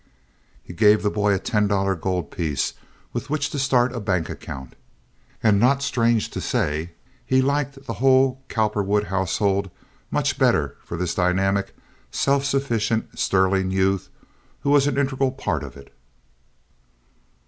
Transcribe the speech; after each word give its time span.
He 0.63 0.73
gave 0.73 1.03
the 1.03 1.11
boy 1.11 1.31
a 1.35 1.37
ten 1.37 1.67
dollar 1.67 1.93
gold 1.93 2.31
piece 2.31 2.73
with 3.13 3.29
which 3.29 3.51
to 3.51 3.59
start 3.59 3.93
a 3.93 3.99
bank 3.99 4.31
account. 4.31 4.73
And, 5.43 5.59
not 5.59 5.83
strange 5.83 6.31
to 6.31 6.41
say, 6.41 6.93
he 7.23 7.39
liked 7.39 7.85
the 7.85 7.93
whole 8.01 8.41
Cowperwood 8.49 9.03
household 9.09 9.69
much 10.09 10.39
better 10.39 10.75
for 10.83 10.97
this 10.97 11.13
dynamic, 11.13 11.75
self 12.09 12.45
sufficient, 12.45 13.19
sterling 13.19 13.69
youth 13.69 14.09
who 14.61 14.71
was 14.71 14.87
an 14.87 14.97
integral 14.97 15.31
part 15.33 15.63
of 15.63 15.77
it. 15.77 15.93